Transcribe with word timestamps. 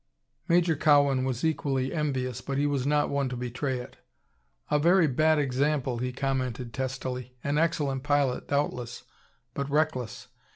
Major 0.47 0.75
Cowan 0.75 1.25
was 1.25 1.45
equally 1.45 1.93
envious, 1.93 2.41
but 2.41 2.57
he 2.57 2.65
was 2.65 2.87
not 2.87 3.11
one 3.11 3.29
to 3.29 3.37
betray 3.37 3.77
it. 3.77 3.97
"A 4.71 4.79
very 4.79 5.05
bad 5.05 5.37
example," 5.37 5.99
he 5.99 6.11
commented, 6.11 6.73
testily. 6.73 7.35
"An 7.43 7.59
excellent 7.59 8.01
pilot, 8.01 8.47
doubtless, 8.47 9.03
but 9.53 9.69
reckless. 9.69 10.29